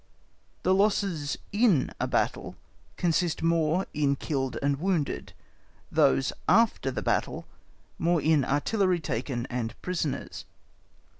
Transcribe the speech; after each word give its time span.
The 0.63 0.73
losses 0.73 1.37
in 1.51 1.91
a 1.99 2.07
battle 2.07 2.55
consist 2.97 3.43
more 3.43 3.85
in 3.93 4.15
killed 4.15 4.57
and 4.63 4.77
wounded; 4.79 5.33
those 5.91 6.33
after 6.49 6.89
the 6.89 7.03
battle, 7.03 7.45
more 7.99 8.19
in 8.19 8.43
artillery 8.43 8.99
taken 8.99 9.45
and 9.45 9.79
prisoners. 9.83 10.45